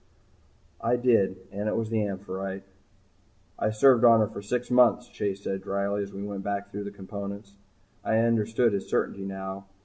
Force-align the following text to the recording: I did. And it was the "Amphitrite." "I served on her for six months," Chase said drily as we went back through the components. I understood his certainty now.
I 0.81 0.95
did. 0.95 1.37
And 1.51 1.69
it 1.69 1.75
was 1.75 1.91
the 1.91 2.01
"Amphitrite." 2.03 2.63
"I 3.59 3.69
served 3.69 4.03
on 4.03 4.19
her 4.21 4.27
for 4.27 4.41
six 4.41 4.71
months," 4.71 5.07
Chase 5.07 5.43
said 5.43 5.61
drily 5.61 6.01
as 6.01 6.11
we 6.11 6.23
went 6.23 6.41
back 6.43 6.71
through 6.71 6.85
the 6.85 6.91
components. 6.91 7.53
I 8.03 8.17
understood 8.17 8.73
his 8.73 8.89
certainty 8.89 9.23
now. 9.27 9.67